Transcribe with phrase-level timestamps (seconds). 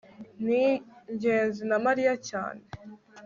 [0.45, 0.63] ni
[1.15, 2.63] ngenzi na mariya cyane